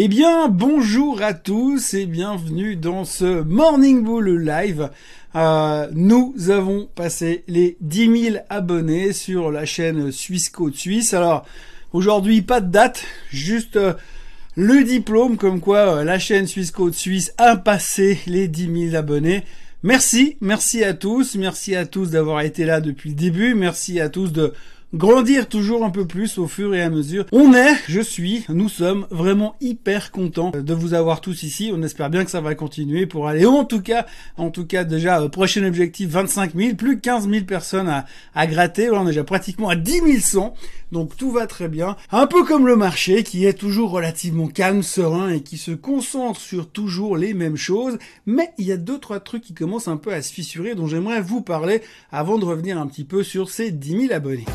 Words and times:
Eh 0.00 0.06
bien, 0.06 0.46
bonjour 0.46 1.22
à 1.22 1.34
tous 1.34 1.92
et 1.94 2.06
bienvenue 2.06 2.76
dans 2.76 3.04
ce 3.04 3.42
Morning 3.42 4.04
Bull 4.04 4.44
Live. 4.44 4.90
Euh, 5.34 5.88
nous 5.92 6.36
avons 6.50 6.88
passé 6.94 7.42
les 7.48 7.76
10 7.80 8.30
000 8.30 8.36
abonnés 8.48 9.12
sur 9.12 9.50
la 9.50 9.64
chaîne 9.64 10.12
Suisse 10.12 10.50
Côte 10.50 10.76
Suisse. 10.76 11.14
Alors, 11.14 11.44
aujourd'hui, 11.92 12.42
pas 12.42 12.60
de 12.60 12.70
date, 12.70 13.06
juste 13.30 13.74
euh, 13.74 13.94
le 14.54 14.84
diplôme 14.84 15.36
comme 15.36 15.58
quoi 15.58 15.96
euh, 15.96 16.04
la 16.04 16.20
chaîne 16.20 16.46
Suisse 16.46 16.70
Côte 16.70 16.94
Suisse 16.94 17.34
a 17.36 17.56
passé 17.56 18.20
les 18.28 18.46
10 18.46 18.90
000 18.90 18.94
abonnés. 18.94 19.42
Merci, 19.82 20.36
merci 20.40 20.84
à 20.84 20.94
tous, 20.94 21.34
merci 21.34 21.74
à 21.74 21.86
tous 21.86 22.10
d'avoir 22.10 22.42
été 22.42 22.64
là 22.64 22.80
depuis 22.80 23.10
le 23.10 23.16
début, 23.16 23.56
merci 23.56 23.98
à 23.98 24.08
tous 24.08 24.30
de 24.30 24.52
grandir 24.94 25.48
toujours 25.48 25.84
un 25.84 25.90
peu 25.90 26.06
plus 26.06 26.38
au 26.38 26.46
fur 26.46 26.74
et 26.74 26.82
à 26.82 26.90
mesure. 26.90 27.26
On 27.32 27.52
est, 27.52 27.74
je 27.88 28.00
suis, 28.00 28.44
nous 28.48 28.68
sommes 28.68 29.06
vraiment 29.10 29.56
hyper 29.60 30.10
contents 30.10 30.50
de 30.50 30.74
vous 30.74 30.94
avoir 30.94 31.20
tous 31.20 31.42
ici. 31.42 31.70
On 31.74 31.82
espère 31.82 32.10
bien 32.10 32.24
que 32.24 32.30
ça 32.30 32.40
va 32.40 32.54
continuer 32.54 33.06
pour 33.06 33.28
aller 33.28 33.44
en 33.44 33.64
tout 33.64 33.82
cas, 33.82 34.06
en 34.36 34.50
tout 34.50 34.66
cas 34.66 34.84
déjà 34.84 35.20
euh, 35.20 35.28
prochain 35.28 35.64
objectif 35.64 36.08
25 36.08 36.54
000, 36.54 36.74
plus 36.74 37.00
15 37.00 37.28
000 37.28 37.44
personnes 37.44 37.88
à, 37.88 38.06
à 38.34 38.46
gratter. 38.46 38.90
on 38.90 39.02
est 39.02 39.08
déjà 39.08 39.24
pratiquement 39.24 39.68
à 39.68 39.76
10 39.76 40.20
100. 40.20 40.54
Donc 40.90 41.16
tout 41.16 41.30
va 41.30 41.46
très 41.46 41.68
bien. 41.68 41.96
Un 42.10 42.26
peu 42.26 42.44
comme 42.44 42.66
le 42.66 42.76
marché 42.76 43.22
qui 43.22 43.44
est 43.44 43.52
toujours 43.52 43.90
relativement 43.90 44.48
calme, 44.48 44.82
serein 44.82 45.28
et 45.28 45.42
qui 45.42 45.58
se 45.58 45.72
concentre 45.72 46.40
sur 46.40 46.70
toujours 46.70 47.16
les 47.16 47.34
mêmes 47.34 47.56
choses. 47.56 47.98
Mais 48.24 48.52
il 48.56 48.66
y 48.66 48.72
a 48.72 48.78
deux, 48.78 48.98
trois 48.98 49.20
trucs 49.20 49.42
qui 49.42 49.54
commencent 49.54 49.88
un 49.88 49.98
peu 49.98 50.12
à 50.12 50.22
se 50.22 50.32
fissurer 50.32 50.74
dont 50.74 50.86
j'aimerais 50.86 51.20
vous 51.20 51.42
parler 51.42 51.82
avant 52.10 52.38
de 52.38 52.44
revenir 52.44 52.78
un 52.78 52.86
petit 52.86 53.04
peu 53.04 53.22
sur 53.22 53.50
ces 53.50 53.70
10 53.70 54.08
000 54.08 54.12
abonnés. 54.12 54.46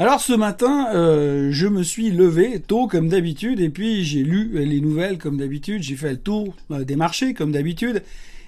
Alors 0.00 0.22
ce 0.22 0.32
matin, 0.32 0.88
euh, 0.94 1.50
je 1.52 1.66
me 1.66 1.82
suis 1.82 2.10
levé 2.10 2.58
tôt 2.58 2.86
comme 2.86 3.10
d'habitude 3.10 3.60
et 3.60 3.68
puis 3.68 4.02
j'ai 4.02 4.22
lu 4.22 4.50
les 4.54 4.80
nouvelles 4.80 5.18
comme 5.18 5.36
d'habitude, 5.36 5.82
j'ai 5.82 5.94
fait 5.94 6.12
le 6.12 6.16
tour 6.16 6.56
euh, 6.70 6.84
des 6.84 6.96
marchés 6.96 7.34
comme 7.34 7.52
d'habitude. 7.52 8.02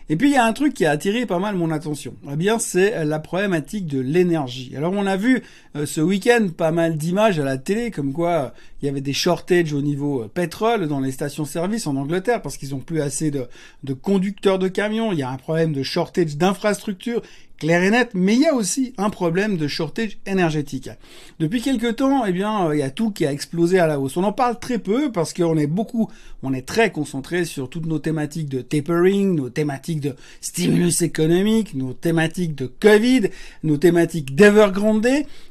Et 0.08 0.16
puis 0.16 0.30
il 0.30 0.32
y 0.32 0.38
a 0.38 0.46
un 0.46 0.52
truc 0.54 0.72
qui 0.72 0.86
a 0.86 0.90
attiré 0.90 1.26
pas 1.26 1.38
mal 1.38 1.54
mon 1.54 1.70
attention. 1.70 2.14
Eh 2.32 2.36
bien, 2.36 2.58
c'est 2.58 3.04
la 3.04 3.18
problématique 3.18 3.86
de 3.86 4.00
l'énergie. 4.00 4.72
Alors 4.78 4.94
on 4.94 5.04
a 5.04 5.18
vu 5.18 5.42
euh, 5.76 5.84
ce 5.84 6.00
week-end 6.00 6.48
pas 6.56 6.70
mal 6.70 6.96
d'images 6.96 7.38
à 7.38 7.44
la 7.44 7.58
télé 7.58 7.90
comme 7.90 8.14
quoi 8.14 8.54
il 8.80 8.86
y 8.86 8.88
avait 8.88 9.02
des 9.02 9.12
shortages 9.12 9.74
au 9.74 9.82
niveau 9.82 10.26
pétrole 10.32 10.88
dans 10.88 11.00
les 11.00 11.12
stations-service 11.12 11.86
en 11.86 11.96
Angleterre 11.96 12.40
parce 12.40 12.56
qu'ils 12.56 12.74
ont 12.74 12.80
plus 12.80 13.02
assez 13.02 13.30
de, 13.30 13.46
de 13.84 13.92
conducteurs 13.92 14.58
de 14.58 14.68
camions. 14.68 15.12
Il 15.12 15.18
y 15.18 15.22
a 15.22 15.28
un 15.28 15.36
problème 15.36 15.74
de 15.74 15.82
shortage 15.82 16.38
d'infrastructures 16.38 17.20
clair 17.62 17.84
et 17.84 17.90
net, 17.90 18.10
mais 18.14 18.34
il 18.34 18.40
y 18.40 18.46
a 18.46 18.54
aussi 18.54 18.92
un 18.98 19.08
problème 19.08 19.56
de 19.56 19.68
shortage 19.68 20.18
énergétique. 20.26 20.90
Depuis 21.38 21.62
quelques 21.62 21.94
temps, 21.94 22.26
eh 22.26 22.32
bien, 22.32 22.66
euh, 22.66 22.74
il 22.74 22.80
y 22.80 22.82
a 22.82 22.90
tout 22.90 23.12
qui 23.12 23.24
a 23.24 23.30
explosé 23.30 23.78
à 23.78 23.86
la 23.86 24.00
hausse. 24.00 24.16
On 24.16 24.24
en 24.24 24.32
parle 24.32 24.58
très 24.58 24.78
peu 24.78 25.12
parce 25.12 25.32
qu'on 25.32 25.56
est 25.56 25.68
beaucoup, 25.68 26.10
on 26.42 26.52
est 26.52 26.66
très 26.66 26.90
concentré 26.90 27.44
sur 27.44 27.70
toutes 27.70 27.86
nos 27.86 28.00
thématiques 28.00 28.48
de 28.48 28.62
tapering, 28.62 29.36
nos 29.36 29.48
thématiques 29.48 30.00
de 30.00 30.16
stimulus 30.40 31.02
économique, 31.02 31.74
nos 31.74 31.92
thématiques 31.92 32.56
de 32.56 32.66
Covid, 32.66 33.28
nos 33.62 33.76
thématiques 33.76 34.34
d'Evergrande. 34.34 35.06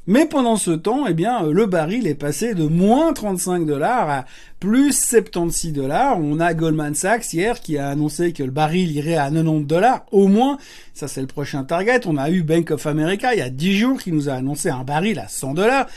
Mais 0.05 0.25
pendant 0.25 0.57
ce 0.57 0.71
temps, 0.71 1.07
eh 1.07 1.13
bien, 1.13 1.45
euh, 1.45 1.53
le 1.53 1.65
baril 1.65 2.07
est 2.07 2.15
passé 2.15 2.55
de 2.55 2.65
moins 2.65 3.13
35 3.13 3.65
dollars 3.65 4.09
à 4.09 4.25
plus 4.61 4.93
76 4.93 5.73
dollars. 5.73 6.19
On 6.19 6.39
a 6.39 6.53
Goldman 6.53 6.93
Sachs 6.93 7.33
hier 7.33 7.59
qui 7.59 7.79
a 7.79 7.89
annoncé 7.89 8.31
que 8.31 8.43
le 8.43 8.51
baril 8.51 8.91
irait 8.91 9.17
à 9.17 9.29
90 9.29 9.65
dollars 9.65 10.05
au 10.11 10.27
moins. 10.27 10.59
Ça 10.93 11.09
c'est 11.09 11.19
le 11.19 11.27
prochain 11.27 11.63
target. 11.63 12.01
On 12.05 12.15
a 12.15 12.29
eu 12.29 12.43
Bank 12.43 12.69
of 12.69 12.85
America 12.85 13.33
il 13.33 13.39
y 13.39 13.41
a 13.41 13.49
10 13.49 13.77
jours 13.77 13.99
qui 13.99 14.11
nous 14.11 14.29
a 14.29 14.33
annoncé 14.33 14.69
un 14.69 14.83
baril 14.83 15.19
à 15.19 15.27
100 15.27 15.55
dollars. 15.55 15.87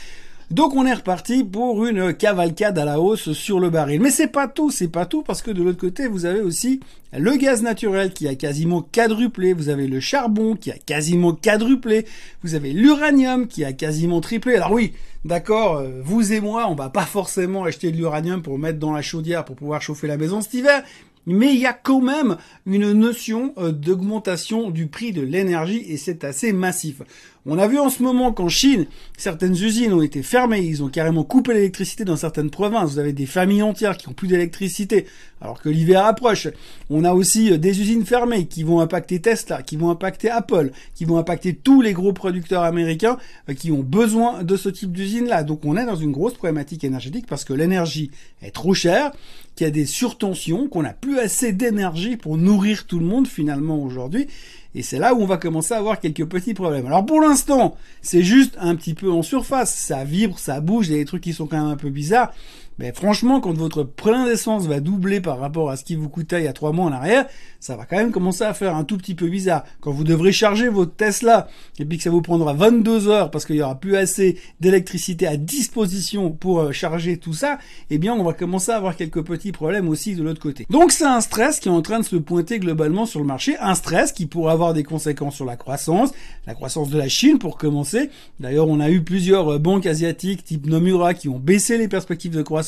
Donc 0.51 0.75
on 0.75 0.85
est 0.85 0.93
reparti 0.93 1.43
pour 1.43 1.85
une 1.85 2.13
cavalcade 2.13 2.77
à 2.77 2.85
la 2.85 2.99
hausse 2.99 3.31
sur 3.33 3.59
le 3.59 3.69
baril. 3.69 3.99
Mais 3.99 4.11
c'est 4.11 4.27
pas 4.27 4.47
tout, 4.47 4.69
c'est 4.69 4.87
pas 4.87 5.05
tout 5.05 5.23
parce 5.23 5.41
que 5.41 5.51
de 5.51 5.63
l'autre 5.63 5.79
côté, 5.79 6.07
vous 6.07 6.25
avez 6.25 6.41
aussi 6.41 6.79
le 7.17 7.35
gaz 7.35 7.63
naturel 7.63 8.13
qui 8.13 8.27
a 8.27 8.35
quasiment 8.35 8.81
quadruplé, 8.81 9.53
vous 9.53 9.69
avez 9.69 9.87
le 9.87 9.99
charbon 9.99 10.55
qui 10.55 10.71
a 10.71 10.77
quasiment 10.77 11.33
quadruplé, 11.33 12.05
vous 12.43 12.55
avez 12.55 12.73
l'uranium 12.73 13.47
qui 13.47 13.65
a 13.65 13.73
quasiment 13.73 14.21
triplé. 14.21 14.55
Alors 14.55 14.71
oui, 14.71 14.93
d'accord, 15.23 15.77
euh, 15.77 16.01
vous 16.03 16.33
et 16.33 16.41
moi, 16.41 16.67
on 16.69 16.75
va 16.75 16.89
pas 16.89 17.05
forcément 17.05 17.63
acheter 17.63 17.91
de 17.91 17.97
l'uranium 17.97 18.41
pour 18.41 18.59
mettre 18.59 18.79
dans 18.79 18.91
la 18.91 19.01
chaudière 19.01 19.45
pour 19.45 19.55
pouvoir 19.55 19.81
chauffer 19.81 20.07
la 20.07 20.17
maison 20.17 20.41
cet 20.41 20.53
hiver, 20.53 20.83
mais 21.25 21.53
il 21.53 21.59
y 21.59 21.65
a 21.65 21.73
quand 21.73 22.01
même 22.01 22.37
une 22.65 22.91
notion 22.93 23.53
euh, 23.57 23.71
d'augmentation 23.71 24.69
du 24.69 24.87
prix 24.87 25.11
de 25.11 25.21
l'énergie 25.21 25.83
et 25.87 25.97
c'est 25.97 26.23
assez 26.23 26.53
massif. 26.53 27.01
On 27.47 27.59
a 27.59 27.67
vu 27.67 27.77
en 27.77 27.91
ce 27.91 28.01
moment 28.01 28.33
qu'en 28.33 28.49
Chine, 28.49 28.87
certaines 29.17 29.53
usines 29.53 29.93
ont 29.93 30.01
été 30.01 30.23
fermées, 30.23 30.61
ils 30.61 30.81
ont 30.81 30.89
carrément 30.89 31.23
coupé 31.23 31.53
l'électricité 31.53 32.03
dans 32.03 32.15
certaines 32.15 32.49
provinces. 32.49 32.93
Vous 32.93 32.99
avez 32.99 33.13
des 33.13 33.27
familles 33.27 33.61
entières 33.61 33.97
qui 33.97 34.09
ont 34.09 34.13
plus 34.13 34.27
d'électricité 34.27 35.05
alors 35.41 35.61
que 35.61 35.69
l'hiver 35.69 36.05
approche. 36.05 36.47
On 36.89 37.03
a 37.03 37.13
aussi 37.13 37.51
euh, 37.51 37.57
des 37.57 37.79
usines 37.79 38.03
fermées 38.03 38.47
qui 38.47 38.63
vont 38.63 38.79
impacter 38.79 39.19
Tesla, 39.19 39.61
qui 39.61 39.77
vont 39.77 39.91
impacter 39.91 40.29
Apple, 40.31 40.71
qui 40.95 41.05
vont 41.05 41.19
impacter 41.19 41.53
tous 41.53 41.81
les 41.81 41.93
gros 41.93 42.13
producteurs 42.13 42.63
américains 42.63 43.17
euh, 43.47 43.53
qui 43.53 43.71
ont 43.71 43.83
besoin 43.83 44.43
de 44.43 44.57
ce 44.57 44.69
type 44.69 44.91
d'usine-là. 44.91 45.43
Donc 45.43 45.65
on 45.65 45.77
est 45.77 45.85
dans 45.85 45.95
une 45.95 46.11
grosse 46.11 46.33
problématique 46.33 46.83
énergétique 46.83 47.27
parce 47.27 47.43
que 47.43 47.53
l'énergie 47.53 48.09
est 48.41 48.55
trop 48.55 48.73
chère, 48.73 49.11
qu'il 49.55 49.65
y 49.65 49.67
a 49.67 49.71
des 49.71 49.85
surtensions, 49.85 50.67
qu'on 50.67 50.81
n'a 50.81 50.93
plus 50.93 51.14
assez 51.19 51.51
d'énergie 51.51 52.17
pour 52.17 52.37
nourrir 52.37 52.85
tout 52.85 52.99
le 52.99 53.05
monde 53.05 53.27
finalement 53.27 53.81
aujourd'hui. 53.81 54.27
Et 54.75 54.81
c'est 54.81 54.99
là 54.99 55.13
où 55.13 55.21
on 55.21 55.25
va 55.25 55.37
commencer 55.37 55.73
à 55.73 55.77
avoir 55.77 56.01
quelques 56.01 56.25
petits 56.25 56.53
problèmes. 56.53 56.85
Alors 56.85 57.05
pour 57.05 57.21
l'instant, 57.21 57.77
c'est 58.01 58.23
juste 58.23 58.57
un 58.59 58.75
petit 58.75 58.93
peu 58.93 59.09
en 59.09 59.21
surface. 59.21 59.73
Ça 59.73 60.03
vibre, 60.03 60.37
ça 60.37 60.59
bouge, 60.59 60.87
il 60.87 60.91
y 60.91 60.95
a 60.95 60.97
des 60.97 61.05
trucs 61.05 61.23
qui 61.23 61.33
sont 61.33 61.47
quand 61.47 61.57
même 61.57 61.71
un 61.71 61.77
peu 61.77 61.89
bizarres. 61.89 62.33
Mais 62.77 62.91
franchement, 62.91 63.39
quand 63.39 63.53
votre 63.53 63.83
plein 63.83 64.25
d'essence 64.25 64.67
va 64.67 64.79
doubler 64.81 65.21
par 65.21 65.39
rapport 65.39 65.69
à 65.69 65.77
ce 65.77 65.85
qui 65.85 65.95
vous 65.95 66.09
coûtait 66.09 66.41
il 66.41 66.45
y 66.45 66.47
a 66.47 66.53
trois 66.53 66.73
mois 66.73 66.85
en 66.85 66.91
arrière, 66.91 67.25
ça 67.59 67.77
va 67.77 67.85
quand 67.85 67.95
même 67.95 68.11
commencer 68.11 68.43
à 68.43 68.53
faire 68.53 68.75
un 68.75 68.83
tout 68.83 68.97
petit 68.97 69.15
peu 69.15 69.27
bizarre. 69.27 69.63
Quand 69.79 69.91
vous 69.91 70.03
devrez 70.03 70.33
charger 70.33 70.67
votre 70.67 70.93
Tesla 70.93 71.47
et 71.79 71.85
puis 71.85 71.97
que 71.97 72.03
ça 72.03 72.09
vous 72.09 72.21
prendra 72.21 72.53
22 72.53 73.07
heures 73.07 73.31
parce 73.31 73.45
qu'il 73.45 73.55
y 73.55 73.61
aura 73.61 73.75
plus 73.79 73.95
assez 73.95 74.37
d'électricité 74.59 75.25
à 75.25 75.37
disposition 75.37 76.31
pour 76.31 76.59
euh, 76.59 76.71
charger 76.71 77.17
tout 77.17 77.33
ça, 77.33 77.59
eh 77.89 77.97
bien, 77.97 78.13
on 78.13 78.23
va 78.23 78.33
commencer 78.33 78.71
à 78.71 78.75
avoir 78.75 78.97
quelques 78.97 79.23
petits 79.23 79.53
problèmes 79.53 79.87
aussi 79.87 80.15
de 80.15 80.23
l'autre 80.23 80.41
côté. 80.41 80.65
Donc, 80.69 80.91
c'est 80.91 81.05
un 81.05 81.21
stress 81.21 81.59
qui 81.59 81.69
est 81.69 81.71
en 81.71 81.81
train 81.81 81.99
de 81.99 82.05
se 82.05 82.17
pointer 82.17 82.59
globalement 82.59 83.05
sur 83.05 83.21
le 83.21 83.25
marché, 83.25 83.55
un 83.59 83.75
stress 83.75 84.11
qui 84.11 84.25
pourrait 84.25 84.51
avoir 84.51 84.73
des 84.73 84.83
conséquences 84.83 85.35
sur 85.35 85.45
la 85.45 85.55
croissance, 85.55 86.11
la 86.45 86.53
croissance 86.53 86.89
de 86.89 86.97
la 86.97 87.07
Chine 87.07 87.39
pour 87.39 87.57
commencer. 87.57 88.09
D'ailleurs, 88.41 88.67
on 88.67 88.81
a 88.81 88.89
eu 88.89 89.01
plusieurs 89.01 89.53
euh, 89.53 89.59
banques 89.59 89.85
asiatiques 89.85 90.43
type 90.43 90.65
Nomura 90.65 91.13
qui 91.13 91.29
ont 91.29 91.39
baissé 91.39 91.77
les 91.77 91.87
perspectives 91.87 92.35
de 92.35 92.41
croissance 92.41 92.64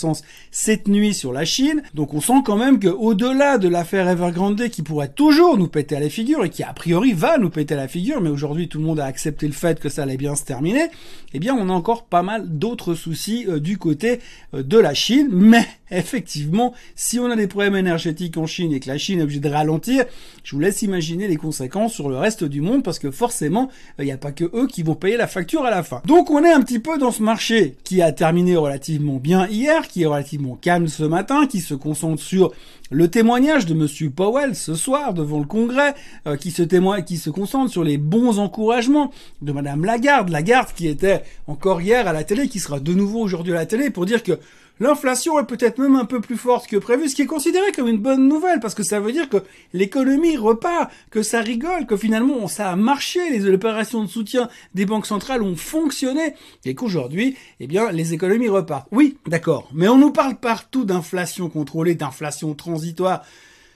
cette 0.51 0.87
nuit 0.87 1.13
sur 1.13 1.33
la 1.33 1.45
Chine. 1.45 1.83
Donc 1.93 2.13
on 2.13 2.21
sent 2.21 2.41
quand 2.45 2.57
même 2.57 2.79
que 2.79 2.87
au-delà 2.87 3.57
de 3.57 3.67
l'affaire 3.67 4.07
Evergrande 4.07 4.69
qui 4.69 4.81
pourrait 4.81 5.09
toujours 5.09 5.57
nous 5.57 5.67
péter 5.67 5.95
à 5.95 5.99
la 5.99 6.09
figure 6.09 6.43
et 6.45 6.49
qui 6.49 6.63
a 6.63 6.73
priori 6.73 7.13
va 7.13 7.37
nous 7.37 7.49
péter 7.49 7.73
à 7.73 7.77
la 7.77 7.87
figure, 7.87 8.21
mais 8.21 8.29
aujourd'hui 8.29 8.67
tout 8.67 8.79
le 8.79 8.85
monde 8.85 8.99
a 8.99 9.05
accepté 9.05 9.47
le 9.47 9.53
fait 9.53 9.79
que 9.79 9.89
ça 9.89 10.03
allait 10.03 10.17
bien 10.17 10.35
se 10.35 10.43
terminer, 10.43 10.87
eh 11.33 11.39
bien 11.39 11.55
on 11.55 11.69
a 11.69 11.73
encore 11.73 12.05
pas 12.05 12.23
mal 12.23 12.47
d'autres 12.47 12.95
soucis 12.95 13.45
euh, 13.47 13.59
du 13.59 13.77
côté 13.77 14.19
euh, 14.53 14.63
de 14.63 14.77
la 14.77 14.93
Chine. 14.93 15.29
Mais 15.31 15.65
effectivement, 15.91 16.73
si 16.95 17.19
on 17.19 17.29
a 17.29 17.35
des 17.35 17.47
problèmes 17.47 17.75
énergétiques 17.75 18.37
en 18.37 18.45
Chine 18.45 18.73
et 18.73 18.79
que 18.79 18.87
la 18.87 18.97
Chine 18.97 19.19
est 19.19 19.23
obligée 19.23 19.39
de 19.39 19.49
ralentir, 19.49 20.05
je 20.43 20.55
vous 20.55 20.61
laisse 20.61 20.81
imaginer 20.81 21.27
les 21.27 21.37
conséquences 21.37 21.93
sur 21.93 22.09
le 22.09 22.17
reste 22.17 22.43
du 22.43 22.61
monde 22.61 22.83
parce 22.83 22.99
que 22.99 23.11
forcément, 23.11 23.69
il 23.99 24.05
n'y 24.05 24.11
a 24.11 24.17
pas 24.17 24.31
que 24.31 24.45
eux 24.53 24.67
qui 24.67 24.83
vont 24.83 24.95
payer 24.95 25.17
la 25.17 25.27
facture 25.27 25.65
à 25.65 25.69
la 25.69 25.83
fin. 25.83 26.01
Donc 26.05 26.29
on 26.29 26.43
est 26.43 26.51
un 26.51 26.61
petit 26.61 26.79
peu 26.79 26.97
dans 26.97 27.11
ce 27.11 27.23
marché 27.23 27.75
qui 27.83 28.01
a 28.01 28.11
terminé 28.11 28.55
relativement 28.55 29.17
bien 29.17 29.47
hier, 29.47 29.86
qui 29.87 30.03
est 30.03 30.05
relativement 30.05 30.55
calme 30.55 30.87
ce 30.87 31.03
matin, 31.03 31.47
qui 31.47 31.61
se 31.61 31.73
concentre 31.73 32.21
sur 32.21 32.53
le 32.89 33.09
témoignage 33.09 33.65
de 33.65 33.73
Monsieur 33.73 34.09
Powell 34.09 34.55
ce 34.55 34.75
soir 34.75 35.13
devant 35.13 35.39
le 35.39 35.45
Congrès, 35.45 35.93
euh, 36.27 36.37
qui 36.37 36.51
se 36.51 36.63
témoigne, 36.63 37.03
qui 37.03 37.17
se 37.17 37.29
concentre 37.29 37.71
sur 37.71 37.83
les 37.83 37.97
bons 37.97 38.39
encouragements 38.39 39.11
de 39.41 39.51
Madame 39.51 39.85
Lagarde, 39.85 40.29
Lagarde 40.29 40.69
qui 40.75 40.87
était 40.87 41.23
encore 41.47 41.81
hier 41.81 42.07
à 42.07 42.13
la 42.13 42.23
télé, 42.23 42.47
qui 42.47 42.59
sera 42.59 42.79
de 42.79 42.93
nouveau 42.93 43.19
aujourd'hui 43.19 43.53
à 43.53 43.55
la 43.55 43.65
télé 43.65 43.89
pour 43.89 44.05
dire 44.05 44.23
que 44.23 44.39
L'inflation 44.79 45.39
est 45.39 45.45
peut-être 45.45 45.79
même 45.79 45.95
un 45.95 46.05
peu 46.05 46.21
plus 46.21 46.37
forte 46.37 46.67
que 46.67 46.77
prévu, 46.77 47.09
ce 47.09 47.15
qui 47.15 47.23
est 47.23 47.27
considéré 47.27 47.71
comme 47.71 47.87
une 47.87 47.97
bonne 47.97 48.27
nouvelle, 48.27 48.59
parce 48.59 48.75
que 48.75 48.83
ça 48.83 48.99
veut 48.99 49.11
dire 49.11 49.27
que 49.27 49.37
l'économie 49.73 50.37
repart, 50.37 50.91
que 51.09 51.23
ça 51.23 51.41
rigole, 51.41 51.87
que 51.87 51.97
finalement 51.97 52.47
ça 52.47 52.69
a 52.69 52.75
marché, 52.75 53.19
les 53.31 53.49
opérations 53.51 54.03
de 54.03 54.07
soutien 54.09 54.49
des 54.75 54.85
banques 54.85 55.07
centrales 55.07 55.41
ont 55.41 55.55
fonctionné, 55.55 56.35
et 56.63 56.75
qu'aujourd'hui, 56.75 57.35
eh 57.59 57.65
bien, 57.65 57.91
les 57.91 58.13
économies 58.13 58.49
repartent. 58.49 58.87
Oui, 58.91 59.17
d'accord, 59.25 59.67
mais 59.73 59.87
on 59.87 59.97
nous 59.97 60.11
parle 60.11 60.35
partout 60.35 60.85
d'inflation 60.85 61.49
contrôlée, 61.49 61.95
d'inflation 61.95 62.53
transitoire. 62.77 63.25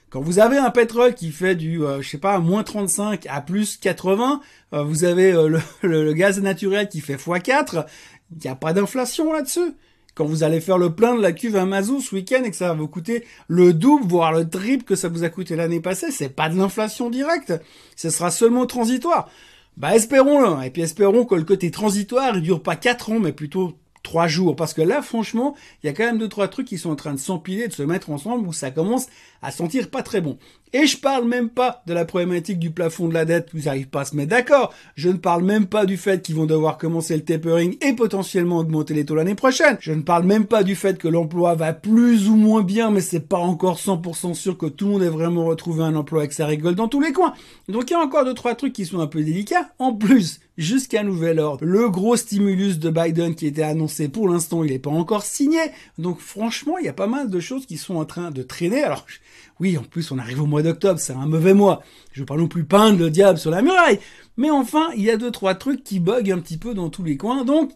Quand 0.09 0.21
vous 0.21 0.39
avez 0.39 0.57
un 0.57 0.71
pétrole 0.71 1.15
qui 1.15 1.31
fait 1.31 1.56
du, 1.56 1.83
euh, 1.83 2.01
je 2.01 2.09
sais 2.09 2.18
pas, 2.18 2.38
moins 2.39 2.63
35 2.63 3.25
à 3.30 3.42
plus 3.42 3.77
80, 3.77 4.42
euh, 4.74 4.83
vous 4.83 5.06
avez 5.06 5.31
euh, 5.31 5.57
le, 5.81 6.13
gaz 6.13 6.39
naturel 6.42 6.89
qui 6.89 7.00
fait 7.00 7.15
x4, 7.15 7.86
il 8.31 8.38
n'y 8.44 8.50
a 8.50 8.56
pas 8.56 8.74
d'inflation 8.74 9.31
là-dessus 9.31 9.74
quand 10.13 10.25
vous 10.25 10.44
allez 10.44 10.59
faire 10.59 10.77
le 10.77 10.94
plein 10.94 11.15
de 11.15 11.21
la 11.21 11.31
cuve 11.31 11.56
à 11.56 11.65
Mazou 11.65 12.01
ce 12.01 12.13
week-end 12.13 12.44
et 12.44 12.50
que 12.51 12.57
ça 12.57 12.68
va 12.68 12.74
vous 12.74 12.89
coûter 12.89 13.24
le 13.48 13.71
double, 13.71 14.06
voire 14.06 14.33
le 14.33 14.48
triple 14.48 14.83
que 14.83 14.95
ça 14.95 15.07
vous 15.07 15.24
a 15.24 15.30
coûté 15.30 15.56
l'année 15.56 15.80
passée, 15.80 16.12
c'est 16.12 16.36
pas 16.36 16.50
de 16.50 16.57
l'inflation 16.57 17.09
directe. 17.09 17.53
Ce 17.95 18.09
sera 18.09 18.30
seulement 18.30 18.65
transitoire. 18.65 19.30
Bah 19.77 19.95
espérons-le, 19.95 20.65
et 20.65 20.69
puis 20.69 20.81
espérons 20.81 21.24
que 21.24 21.36
le 21.36 21.45
côté 21.45 21.71
transitoire 21.71 22.36
il 22.36 22.42
dure 22.42 22.62
pas 22.62 22.75
quatre 22.75 23.09
ans, 23.09 23.19
mais 23.19 23.31
plutôt 23.31 23.77
trois 24.03 24.27
jours. 24.27 24.56
Parce 24.56 24.74
que 24.74 24.81
là, 24.81 25.01
franchement, 25.01 25.56
il 25.83 25.88
y 25.88 25.89
a 25.89 25.94
quand 25.94 26.06
même 26.06 26.18
deux, 26.18 26.30
trois 26.30 26.48
trucs 26.48 26.68
qui 26.68 26.77
sont 26.77 26.89
en 26.92 26.95
train 26.95 27.13
de 27.13 27.19
s'empiler, 27.19 27.68
de 27.68 27.74
se 27.74 27.83
mettre 27.83 28.09
ensemble, 28.09 28.48
où 28.48 28.53
ça 28.53 28.71
commence 28.71 29.07
à 29.42 29.51
sentir 29.51 29.89
pas 29.89 30.03
très 30.03 30.21
bon. 30.21 30.38
Et 30.73 30.88
je 30.88 30.97
parle 30.97 31.27
même 31.27 31.50
pas 31.50 31.83
de 31.85 31.94
la 31.94 32.06
problématique 32.06 32.59
du 32.59 32.71
plafond 32.71 33.09
de 33.09 33.13
la 33.13 33.25
dette, 33.25 33.50
ils 33.53 33.65
n'arrivent 33.65 33.89
pas 33.89 34.01
à 34.01 34.06
se 34.06 34.15
mettre 34.15 34.29
d'accord. 34.29 34.73
Je 34.95 35.09
ne 35.09 35.18
parle 35.18 35.44
même 35.44 35.65
pas 35.65 35.85
du 35.85 35.97
fait 35.97 36.21
qu'ils 36.21 36.35
vont 36.35 36.45
devoir 36.45 36.77
commencer 36.77 37.15
le 37.15 37.23
tapering 37.23 37.75
et 37.81 37.94
potentiellement 37.94 38.59
augmenter 38.59 38.94
les 38.94 39.06
taux 39.06 39.15
l'année 39.15 39.35
prochaine. 39.35 39.77
Je 39.81 39.91
ne 39.91 40.01
parle 40.01 40.23
même 40.23 40.45
pas 40.45 40.63
du 40.63 40.75
fait 40.75 40.97
que 40.97 41.07
l'emploi 41.07 41.56
va 41.56 41.73
plus 41.73 42.29
ou 42.29 42.35
moins 42.35 42.63
bien, 42.63 42.89
mais 42.89 43.01
c'est 43.01 43.27
pas 43.27 43.38
encore 43.38 43.77
100% 43.77 44.33
sûr 44.33 44.57
que 44.57 44.68
tout 44.68 44.85
le 44.85 44.91
monde 44.91 45.03
ait 45.03 45.09
vraiment 45.09 45.45
retrouvé 45.45 45.83
un 45.83 45.95
emploi 45.95 46.23
et 46.23 46.27
que 46.27 46.33
ça 46.33 46.45
rigole 46.45 46.75
dans 46.75 46.88
tous 46.88 47.01
les 47.01 47.12
coins. 47.12 47.33
Donc 47.67 47.89
il 47.89 47.94
y 47.94 47.95
a 47.95 48.00
encore 48.00 48.24
deux, 48.24 48.33
trois 48.33 48.56
trucs 48.56 48.74
qui 48.74 48.85
sont 48.85 49.00
un 49.00 49.07
peu 49.07 49.24
délicats. 49.24 49.71
En 49.77 49.94
plus, 49.94 50.39
jusqu'à 50.57 51.03
nouvel 51.03 51.39
ordre. 51.39 51.65
Le 51.65 51.89
gros 51.89 52.15
stimulus 52.15 52.79
de 52.79 52.89
Biden 52.89 53.35
qui 53.35 53.47
était 53.47 53.63
annoncé 53.63 54.09
pour 54.09 54.29
l'instant, 54.29 54.63
il 54.63 54.71
n'est 54.71 54.79
pas 54.79 54.91
encore 54.91 55.24
signé. 55.24 55.59
Donc 55.97 56.19
franchement, 56.19 56.77
il 56.77 56.85
y 56.85 56.89
a 56.89 56.94
pas 56.94 57.07
mal 57.07 57.29
de 57.29 57.39
choses 57.39 57.65
qui 57.65 57.77
sont 57.77 57.95
en 57.95 58.06
train 58.06 58.31
de 58.31 58.44
traîner. 58.44 58.83
Alors 58.83 59.06
oui, 59.59 59.77
en 59.77 59.83
plus 59.83 60.12
on 60.12 60.19
arrive 60.19 60.41
au 60.41 60.45
mois 60.45 60.61
d'octobre, 60.62 61.00
c'est 61.00 61.13
un 61.13 61.25
mauvais 61.25 61.54
mois. 61.54 61.81
Je 62.12 62.22
veux 62.22 62.25
pas 62.25 62.38
non 62.38 62.48
plus 62.48 62.63
peindre 62.63 63.00
le 63.00 63.10
diable 63.10 63.40
sur 63.40 63.52
la 63.52 63.62
muraille. 63.62 64.00
Mais 64.38 64.50
enfin, 64.50 64.90
il 64.96 65.04
y 65.04 65.12
a 65.12 65.18
deux, 65.18 65.31
trois 65.31 65.56
trucs 65.56 65.84
qui 65.84 66.00
bug 66.00 66.31
un 66.31 66.40
petit 66.40 66.58
peu 66.58 66.74
dans 66.74 66.90
tous 66.90 67.04
les 67.04 67.18
coins. 67.18 67.46
Donc, 67.46 67.72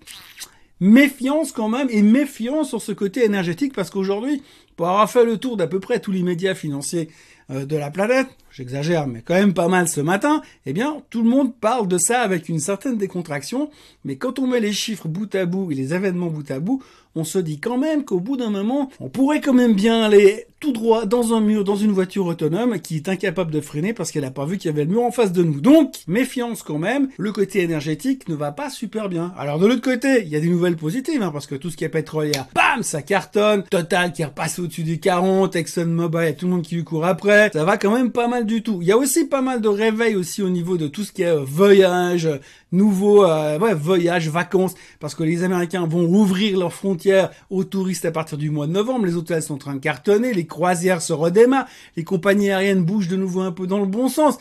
méfiance 0.80 1.52
quand 1.52 1.70
même 1.70 1.88
et 1.90 2.02
méfiance 2.02 2.70
sur 2.70 2.82
ce 2.82 2.92
côté 2.92 3.24
énergétique 3.24 3.74
parce 3.74 3.90
qu'aujourd'hui, 3.90 4.44
pour 4.76 4.88
avoir 4.88 5.10
fait 5.10 5.26
le 5.26 5.38
tour 5.38 5.58
d'à 5.58 5.68
peu 5.68 5.80
près 5.80 6.00
tous 6.00 6.12
les 6.12 6.24
médias 6.24 6.54
financiers 6.54 7.10
euh, 7.52 7.66
de 7.66 7.78
la 7.78 7.92
planète, 7.92 8.28
j'exagère, 8.52 9.08
mais 9.08 9.22
quand 9.22 9.36
même 9.36 9.54
pas 9.54 9.68
mal 9.68 9.88
ce 9.88 10.02
matin, 10.02 10.42
eh 10.66 10.74
bien, 10.74 11.02
tout 11.10 11.22
le 11.22 11.30
monde 11.30 11.56
parle 11.56 11.88
de 11.88 11.98
ça 11.98 12.22
avec 12.22 12.50
une 12.50 12.60
certaine 12.60 12.98
décontraction, 12.98 13.70
mais 14.04 14.18
quand 14.18 14.40
on 14.40 14.48
met 14.48 14.60
les 14.60 14.74
chiffres 14.74 15.08
bout 15.08 15.34
à 15.36 15.46
bout 15.46 15.72
et 15.72 15.76
les 15.76 15.94
événements 15.94 16.28
bout 16.28 16.50
à 16.52 16.60
bout, 16.60 16.84
on 17.15 17.23
se 17.23 17.39
dit 17.39 17.59
quand 17.59 17.77
même 17.77 18.03
qu'au 18.03 18.19
bout 18.19 18.38
d'un 18.38 18.50
moment, 18.50 18.89
on 19.00 19.09
pourrait 19.09 19.41
quand 19.41 19.53
même 19.53 19.73
bien 19.73 20.01
aller 20.01 20.47
tout 20.59 20.71
droit 20.71 21.06
dans 21.06 21.33
un 21.33 21.41
mur, 21.41 21.63
dans 21.63 21.75
une 21.75 21.91
voiture 21.91 22.25
autonome 22.25 22.79
qui 22.79 22.95
est 22.95 23.09
incapable 23.09 23.51
de 23.51 23.62
freiner 23.62 23.94
parce 23.94 24.12
qu'elle 24.12 24.23
n'a 24.23 24.31
pas 24.31 24.45
vu 24.45 24.57
qu'il 24.57 24.71
y 24.71 24.73
avait 24.73 24.85
le 24.85 24.91
mur 24.91 25.03
en 25.03 25.12
face 25.12 25.31
de 25.31 25.44
nous. 25.44 25.62
Donc, 25.62 25.94
méfiance 26.07 26.63
quand 26.63 26.79
même, 26.79 27.09
le 27.17 27.31
côté 27.31 27.62
énergétique 27.62 28.27
ne 28.29 28.35
va 28.35 28.51
pas 28.51 28.69
super 28.69 29.07
bien. 29.07 29.33
Alors 29.38 29.59
de 29.59 29.67
l'autre 29.67 29.81
côté, 29.81 30.23
il 30.23 30.29
y 30.29 30.35
a 30.35 30.39
des 30.39 30.50
nouvelles 30.50 30.75
positives, 30.75 31.21
hein, 31.21 31.29
parce 31.31 31.45
que 31.45 31.56
tout 31.56 31.69
ce 31.69 31.77
qui 31.77 31.83
est 31.83 31.89
pétrolière, 31.89 32.47
bam, 32.53 32.83
ça 32.83 33.01
cartonne, 33.01 33.63
Total 33.69 34.12
qui 34.12 34.23
repasse 34.23 34.59
au-dessus 34.59 34.83
des 34.83 34.97
40, 34.97 35.56
ExxonMobil, 35.56 36.35
tout 36.35 36.45
le 36.45 36.51
monde 36.53 36.63
qui 36.63 36.75
lui 36.75 36.83
court 36.83 37.06
après, 37.06 37.51
ça 37.53 37.63
va 37.63 37.77
quand 37.77 37.91
même 37.91 38.12
pas 38.12 38.27
mal 38.27 38.45
du 38.45 38.63
tout. 38.63 38.79
Il 38.81 38.88
y 38.88 38.91
a 38.91 38.97
aussi 38.97 39.25
pas 39.25 39.41
mal 39.41 39.62
de 39.62 39.67
réveils 39.67 40.15
aussi 40.15 40.41
au 40.41 40.50
niveau 40.50 40.77
de 40.77 40.88
tout 40.88 41.03
ce 41.03 41.12
qui 41.12 41.21
est 41.21 41.27
euh, 41.27 41.44
voyage, 41.44 42.29
nouveau 42.71 43.25
euh, 43.25 43.59
ouais, 43.59 43.73
voyage, 43.73 44.29
vacances, 44.29 44.73
parce 45.00 45.15
que 45.15 45.23
les 45.23 45.44
Américains 45.44 45.85
vont 45.85 46.07
rouvrir 46.07 46.57
leurs 46.57 46.73
frontières 46.73 47.05
aux 47.50 47.63
touristes 47.63 48.06
à 48.06 48.12
partir 48.12 48.38
du 48.38 48.50
mois 48.50 48.68
de 48.68 48.72
novembre, 48.72 49.06
les 49.06 49.16
hôtels 49.16 49.42
sont 49.42 49.56
en 49.56 49.57
train 49.57 49.75
de 49.75 49.80
cartonner, 49.80 50.34
les 50.34 50.46
croisières 50.46 51.02
se 51.02 51.13
redémarrent, 51.13 51.68
les 51.96 52.04
compagnies 52.04 52.52
aériennes 52.52 52.84
bougent 52.84 53.07
de 53.07 53.16
nouveau 53.16 53.42
un 53.42 53.52
peu 53.52 53.68
dans 53.68 53.80
le 53.80 53.86
bon 53.86 54.10
sens. 54.10 54.38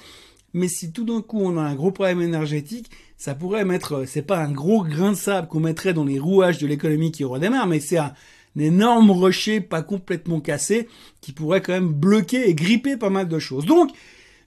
Mais 0.52 0.68
si 0.68 0.92
tout 0.92 1.04
d'un 1.04 1.20
coup 1.20 1.40
on 1.40 1.56
a 1.58 1.62
un 1.62 1.74
gros 1.74 1.90
problème 1.90 2.22
énergétique, 2.22 2.90
ça 3.16 3.34
pourrait 3.34 3.64
mettre, 3.64 3.92
euh, 3.94 4.04
c'est 4.06 4.22
pas 4.22 4.38
un 4.38 4.52
gros 4.52 4.84
grain 4.84 5.12
de 5.12 5.16
sable 5.16 5.48
qu'on 5.48 5.60
mettrait 5.60 5.94
dans 5.94 6.04
les 6.04 6.18
rouages 6.18 6.58
de 6.58 6.66
l'économie 6.66 7.10
qui 7.10 7.24
redémarre, 7.24 7.66
mais 7.66 7.80
c'est 7.80 7.98
un, 7.98 8.12
un 8.56 8.60
énorme 8.60 9.10
rocher 9.10 9.60
pas 9.60 9.82
complètement 9.82 10.40
cassé 10.40 10.88
qui 11.20 11.32
pourrait 11.32 11.60
quand 11.60 11.72
même 11.72 11.92
bloquer 11.92 12.48
et 12.48 12.54
gripper 12.54 12.96
pas 12.96 13.10
mal 13.10 13.28
de 13.28 13.38
choses. 13.38 13.66
Donc, 13.66 13.90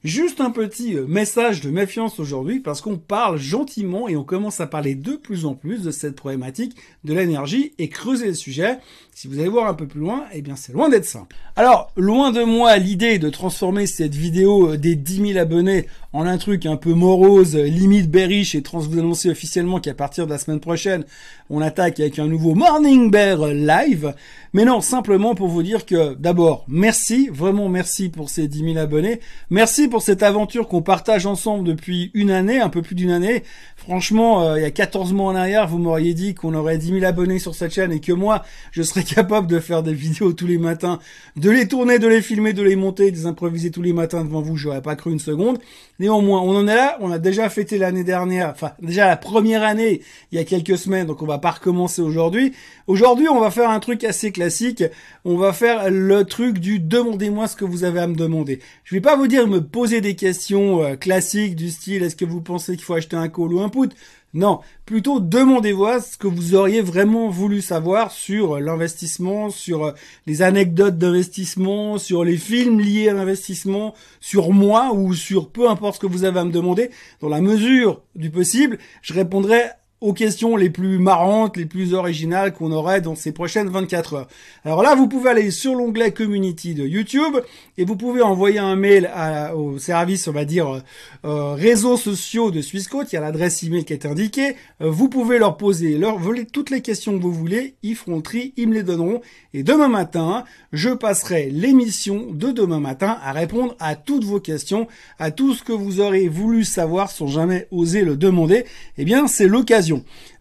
Juste 0.03 0.41
un 0.41 0.51
petit 0.51 0.95
euh, 0.95 1.07
message 1.07 1.61
de 1.61 1.71
méfiance 1.71 2.19
aujourd'hui 2.19 2.59
parce 2.59 2.81
qu'on 2.81 2.97
parle 2.97 3.39
gentiment 3.39 4.07
et 4.07 4.15
on 4.15 4.23
commence 4.23 4.61
à 4.61 4.67
parler 4.67 4.93
de 4.93 5.13
plus 5.13 5.45
en 5.45 5.55
plus 5.55 5.81
de 5.81 5.89
cette 5.89 6.15
problématique 6.15 6.75
de 7.03 7.15
l'énergie 7.15 7.73
et 7.79 7.89
creuser 7.89 8.27
le 8.27 8.35
sujet. 8.35 8.77
Si 9.11 9.27
vous 9.27 9.39
allez 9.39 9.49
voir 9.49 9.65
un 9.67 9.73
peu 9.73 9.87
plus 9.87 9.99
loin, 9.99 10.25
eh 10.33 10.43
bien 10.43 10.55
c'est 10.55 10.71
loin 10.71 10.89
d'être 10.89 11.05
simple. 11.05 11.35
Alors, 11.55 11.91
loin 11.97 12.31
de 12.31 12.43
moi 12.43 12.77
l'idée 12.77 13.17
de 13.17 13.29
transformer 13.29 13.87
cette 13.87 14.13
vidéo 14.13 14.73
euh, 14.73 14.77
des 14.77 14.95
10 14.95 15.33
000 15.33 15.39
abonnés 15.39 15.87
en 16.13 16.27
un 16.27 16.37
truc 16.37 16.67
un 16.67 16.77
peu 16.77 16.93
morose, 16.93 17.55
limite 17.55 18.09
bearish 18.11 18.53
et 18.53 18.61
trans 18.61 18.79
vous 18.79 18.99
annoncer 18.99 19.31
officiellement 19.31 19.79
qu'à 19.79 19.95
partir 19.95 20.27
de 20.27 20.31
la 20.31 20.37
semaine 20.37 20.59
prochaine, 20.59 21.05
on 21.49 21.61
attaque 21.61 21.99
avec 21.99 22.19
un 22.19 22.27
nouveau 22.27 22.55
Morning 22.55 23.09
Bear 23.09 23.47
live. 23.47 24.13
Mais 24.53 24.65
non, 24.65 24.81
simplement 24.81 25.35
pour 25.35 25.49
vous 25.49 25.61
dire 25.61 25.85
que 25.85 26.15
d'abord, 26.15 26.65
merci, 26.67 27.29
vraiment 27.31 27.69
merci 27.69 28.09
pour 28.09 28.29
ces 28.29 28.47
10 28.47 28.73
000 28.73 28.77
abonnés. 28.77 29.19
Merci 29.49 29.87
pour 29.87 30.01
cette 30.01 30.23
aventure 30.23 30.67
qu'on 30.67 30.81
partage 30.81 31.25
ensemble 31.25 31.63
depuis 31.65 32.11
une 32.13 32.31
année, 32.31 32.59
un 32.59 32.69
peu 32.69 32.81
plus 32.81 32.95
d'une 32.95 33.11
année. 33.11 33.43
Franchement, 33.75 34.43
euh, 34.43 34.57
il 34.57 34.63
y 34.63 34.65
a 34.65 34.71
14 34.71 35.13
mois 35.13 35.31
en 35.31 35.35
arrière, 35.35 35.67
vous 35.67 35.77
m'auriez 35.77 36.13
dit 36.13 36.33
qu'on 36.33 36.53
aurait 36.53 36.77
10 36.77 36.99
000 36.99 37.05
abonnés 37.05 37.39
sur 37.39 37.55
cette 37.55 37.73
chaîne 37.73 37.91
et 37.91 37.99
que 37.99 38.13
moi, 38.13 38.43
je 38.71 38.81
serais 38.81 39.03
capable 39.15 39.47
de 39.47 39.59
faire 39.59 39.83
des 39.83 39.93
vidéos 39.93 40.33
tous 40.33 40.47
les 40.47 40.57
matins, 40.57 40.99
de 41.35 41.51
les 41.51 41.67
tourner, 41.67 41.99
de 41.99 42.07
les 42.07 42.21
filmer, 42.21 42.53
de 42.53 42.63
les 42.63 42.75
monter, 42.75 43.11
de 43.11 43.17
les 43.17 43.25
improviser 43.25 43.69
tous 43.69 43.81
les 43.81 43.93
matins 43.93 44.23
devant 44.23 44.41
vous. 44.41 44.57
J'aurais 44.57 44.81
pas 44.81 44.95
cru 44.95 45.11
une 45.11 45.19
seconde. 45.19 45.59
Néanmoins, 45.99 46.41
on 46.41 46.55
en 46.55 46.67
est 46.67 46.75
là. 46.75 46.97
On 47.01 47.11
a 47.11 47.19
déjà 47.19 47.49
fêté 47.49 47.77
l'année 47.77 48.03
dernière, 48.03 48.49
enfin 48.49 48.71
déjà 48.81 49.07
la 49.07 49.17
première 49.17 49.63
année 49.63 50.01
il 50.31 50.37
y 50.37 50.41
a 50.41 50.43
quelques 50.43 50.77
semaines, 50.77 51.07
donc 51.07 51.21
on 51.21 51.25
va 51.25 51.36
pas 51.37 51.51
recommencer 51.51 52.01
aujourd'hui. 52.01 52.53
Aujourd'hui, 52.87 53.27
on 53.29 53.39
va 53.39 53.51
faire 53.51 53.69
un 53.69 53.79
truc 53.79 54.03
assez 54.03 54.31
classique. 54.31 54.83
On 55.25 55.37
va 55.37 55.53
faire 55.53 55.89
le 55.89 56.23
truc 56.23 56.59
du 56.59 56.79
demandez-moi 56.79 57.47
ce 57.47 57.55
que 57.55 57.65
vous 57.65 57.83
avez 57.83 57.99
à 57.99 58.07
me 58.07 58.15
demander. 58.15 58.59
Je 58.83 58.95
vais 58.95 59.01
pas 59.01 59.15
vous 59.15 59.27
dire 59.27 59.47
me 59.47 59.61
poser 59.61 60.01
des 60.01 60.15
questions 60.15 60.83
euh, 60.83 60.95
classiques 60.95 61.55
du 61.55 61.69
style 61.69 62.03
est-ce 62.03 62.15
que 62.15 62.25
vous 62.25 62.41
pensez 62.41 62.75
qu'il 62.75 62.83
faut 62.83 62.93
acheter 62.93 63.15
un 63.15 63.29
call 63.29 63.53
ou 63.53 63.61
un 63.61 63.69
put 63.69 63.89
non, 64.33 64.59
plutôt 64.85 65.21
demandez-vous 65.21 65.99
ce 65.99 66.17
que 66.17 66.27
vous 66.27 66.53
auriez 66.53 66.81
vraiment 66.81 67.29
voulu 67.29 67.61
savoir 67.61 68.11
sur 68.11 68.59
l'investissement, 68.59 69.49
sur 69.49 69.85
euh, 69.85 69.91
les 70.25 70.41
anecdotes 70.41 70.97
d'investissement, 70.97 71.97
sur 71.97 72.25
les 72.25 72.37
films 72.37 72.79
liés 72.79 73.07
à 73.07 73.13
l'investissement, 73.13 73.95
sur 74.19 74.51
moi 74.51 74.91
ou 74.93 75.13
sur 75.13 75.49
peu 75.49 75.69
importe 75.69 75.95
ce 75.95 75.99
que 76.01 76.07
vous 76.07 76.25
avez 76.25 76.39
à 76.39 76.45
me 76.45 76.51
demander. 76.51 76.91
Dans 77.21 77.29
la 77.29 77.41
mesure 77.41 78.03
du 78.15 78.29
possible, 78.29 78.79
je 79.01 79.13
répondrai 79.13 79.63
aux 79.99 80.13
questions 80.13 80.55
les 80.55 80.69
plus 80.69 80.99
marrantes, 80.99 81.57
les 81.57 81.65
plus 81.65 81.95
originales 81.95 82.53
qu'on 82.53 82.71
aurait 82.71 83.01
dans 83.01 83.15
ces 83.15 83.31
prochaines 83.31 83.67
24 83.67 84.13
heures. 84.13 84.27
Alors 84.63 84.83
là, 84.83 84.93
vous 84.93 85.07
pouvez 85.07 85.31
aller 85.31 85.49
sur 85.49 85.73
l'onglet 85.73 86.11
Community 86.11 86.75
de 86.75 86.85
YouTube 86.85 87.37
et 87.79 87.85
vous 87.85 87.95
pouvez 87.95 88.21
envoyer 88.21 88.59
un 88.59 88.75
mail 88.75 89.09
au 89.55 89.79
service, 89.79 90.27
on 90.27 90.33
va 90.33 90.45
dire, 90.45 90.83
euh, 91.25 91.53
réseaux 91.53 91.97
sociaux 91.97 92.51
de 92.51 92.61
Swissquote. 92.61 93.11
Il 93.11 93.15
y 93.15 93.17
a 93.17 93.21
l'adresse 93.21 93.63
email 93.63 93.85
qui 93.85 93.93
est 93.93 94.05
indiquée. 94.05 94.55
Euh, 94.81 94.91
vous 94.91 95.09
pouvez 95.09 95.39
leur 95.39 95.57
poser 95.57 95.97
leur, 95.97 96.19
toutes 96.53 96.69
les 96.69 96.81
questions 96.81 97.17
que 97.17 97.23
vous 97.23 97.33
voulez. 97.33 97.75
Ils 97.81 97.95
feront 97.95 98.21
tri, 98.21 98.53
ils 98.55 98.69
me 98.69 98.75
les 98.75 98.83
donneront. 98.83 99.21
Et 99.55 99.63
demain 99.63 99.87
matin, 99.87 100.43
je 100.73 100.89
passerai 100.89 101.49
l'émission 101.49 102.27
de 102.31 102.51
demain 102.51 102.79
matin 102.79 103.17
à 103.23 103.31
répondre 103.31 103.75
à 103.79 103.95
toutes 103.95 104.25
vos 104.25 104.39
questions, 104.39 104.87
à 105.17 105.31
tout 105.31 105.55
ce 105.55 105.63
que 105.63 105.73
vous 105.73 106.01
aurez 106.01 106.27
voulu 106.27 106.63
savoir 106.63 107.09
sans 107.09 107.27
jamais 107.27 107.67
oser 107.71 108.03
le 108.03 108.15
demander. 108.15 108.65
Eh 108.99 109.05
bien, 109.05 109.27
c'est 109.27 109.47
l'occasion 109.47 109.86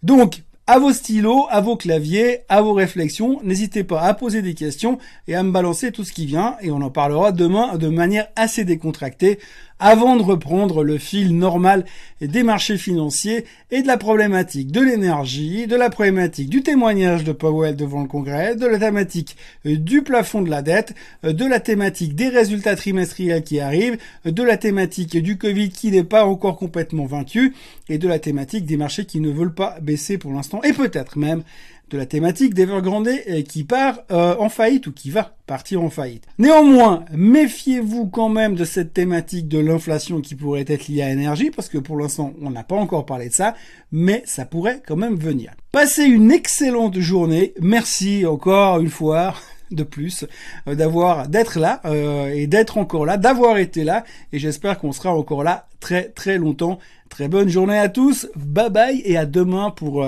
donc, 0.03 0.43
à 0.69 0.81
vos 0.81 0.93
stylos, 0.93 1.47
à 1.49 1.61
vos 1.61 1.77
claviers, 1.77 2.41
à 2.49 2.61
vos 2.61 2.73
réflexions, 2.73 3.41
n'hésitez 3.45 3.85
pas 3.85 4.01
à 4.03 4.15
poser 4.15 4.43
des 4.43 4.55
questions 4.55 4.99
et 5.29 5.37
à 5.37 5.45
me 5.45 5.53
balancer 5.53 5.93
tout 5.93 6.03
ce 6.03 6.13
qui 6.13 6.27
vient. 6.27 6.57
Et 6.61 6.73
on 6.73 6.83
en 6.83 6.91
parlera 6.91 7.31
demain 7.31 7.77
de 7.79 7.87
manière 7.87 8.27
assez 8.35 8.65
décontractée 8.65 9.39
avant 9.79 10.17
de 10.17 10.23
reprendre 10.23 10.83
le 10.83 10.99
fil 10.99 11.37
normal 11.37 11.85
des 12.21 12.43
marchés 12.43 12.79
financiers 12.79 13.45
et 13.71 13.83
de 13.83 13.87
la 13.87 13.99
problématique 13.99 14.73
de 14.73 14.81
l'énergie, 14.81 15.67
de 15.67 15.77
la 15.77 15.91
problématique 15.91 16.49
du 16.49 16.63
témoignage 16.63 17.25
de 17.25 17.33
Powell 17.33 17.77
devant 17.77 18.03
le 18.03 18.09
Congrès, 18.09 18.57
de 18.57 18.67
la 18.67 18.79
thématique 18.79 19.37
du 19.65 20.03
plafond 20.03 20.41
de 20.43 20.51
la 20.51 20.63
dette, 20.63 20.95
de 21.23 21.45
la 21.45 21.61
thématique 21.61 22.15
des 22.15 22.29
résultats 22.29 22.77
trimestriels 22.77 23.45
qui 23.45 23.61
arrivent, 23.61 23.99
de 24.25 24.43
la 24.43 24.57
thématique 24.57 25.17
du 25.17 25.37
Covid 25.37 25.71
qui 25.71 25.91
n'est 25.91 26.05
pas 26.05 26.25
encore 26.25 26.57
complètement 26.57 27.07
vaincu 27.07 27.55
et 27.89 27.99
de 27.99 28.09
la 28.09 28.19
thématique 28.19 28.65
des 28.65 28.77
marchés 28.77 29.05
qui 29.05 29.21
ne 29.21 29.31
veulent 29.31 29.55
pas 29.55 29.77
baisser 29.81 30.17
pour 30.17 30.33
l'instant 30.33 30.63
et 30.63 30.73
peut-être 30.73 31.19
même 31.19 31.43
de 31.91 31.99
la 31.99 32.07
thématique 32.07 32.55
d'Evergrande 32.55 33.09
qui 33.49 33.65
part 33.65 34.01
euh, 34.11 34.35
en 34.39 34.49
faillite 34.49 34.89
ou 34.89 34.93
qui 34.93 35.11
va 35.11 35.35
partir 35.47 35.83
en 35.83 35.91
faillite. 35.91 36.25
Néanmoins, 36.39 37.05
méfiez-vous 37.13 38.07
quand 38.09 38.29
même 38.29 38.57
de 38.57 38.65
cette 38.65 38.93
thématique 38.93 39.47
de 39.47 39.59
l'inflation 39.59 40.21
qui 40.21 40.35
pourrait 40.35 40.65
être 40.67 40.89
liée 40.89 41.03
à 41.03 41.09
l'énergie 41.09 41.51
parce 41.51 41.69
que 41.69 41.79
pour 41.79 41.97
l'instant, 41.97 42.33
on 42.43 42.51
n'a 42.51 42.65
pas 42.65 42.77
encore 42.77 43.07
parlé 43.07 43.29
de 43.29 43.35
ça, 43.35 43.55
mais 43.93 44.23
ça 44.27 44.45
pourrait 44.45 44.83
quand 44.87 44.97
même 44.97 45.17
venir. 45.17 45.53
Passez 45.71 46.05
une 46.05 46.33
excellente 46.33 46.99
journée. 46.99 47.55
Merci 47.61 48.27
encore 48.27 48.81
une 48.81 48.91
fois 48.91 49.35
de 49.71 49.83
plus 49.83 50.25
euh, 50.69 50.75
d'avoir 50.75 51.29
d'être 51.29 51.59
là 51.59 51.81
euh, 51.85 52.29
et 52.29 52.47
d'être 52.47 52.79
encore 52.79 53.05
là, 53.07 53.17
d'avoir 53.17 53.59
été 53.59 53.85
là 53.85 54.05
et 54.33 54.39
j'espère 54.39 54.79
qu'on 54.79 54.93
sera 54.93 55.15
encore 55.15 55.45
là 55.45 55.67
très 55.81 56.09
très 56.09 56.39
longtemps. 56.39 56.79
Très 57.09 57.29
bonne 57.29 57.49
journée 57.49 57.79
à 57.79 57.89
tous. 57.89 58.29
Bye 58.35 58.71
bye 58.71 59.03
et 59.05 59.17
à 59.17 59.27
demain 59.27 59.71
pour 59.71 60.05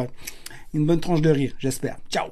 une 0.74 0.86
bonne 0.86 1.00
tranche 1.00 1.22
de 1.22 1.30
rire, 1.30 1.52
j'espère. 1.58 1.96
Ciao 2.10 2.30